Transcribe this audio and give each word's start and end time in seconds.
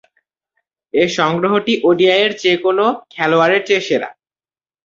এ 0.93 1.03
সংগ্রহটি 1.17 1.73
ওডিআইয়ে 1.83 2.27
যে-কোন 2.41 2.79
খেলোয়াড়ের 3.09 3.61
চেয়ে 3.67 3.85
সেরা। 3.87 4.09